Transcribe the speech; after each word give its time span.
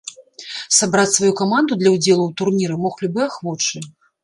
Сабраць 0.77 1.11
сваю 1.17 1.29
каманду 1.41 1.77
для 1.83 1.93
ўдзелу 1.97 2.17
ў 2.25 2.31
турніры 2.43 2.75
мог 2.89 2.93
любы 3.05 3.21
ахвочы. 3.29 3.87